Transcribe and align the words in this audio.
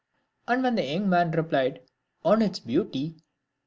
And 0.47 0.63
when 0.63 0.73
the 0.73 0.83
young 0.83 1.07
man 1.09 1.29
replied," 1.29 1.81
On 2.25 2.41
its 2.41 2.57
beauty." 2.57 3.17